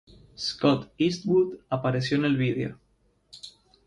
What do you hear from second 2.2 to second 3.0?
el vídeo.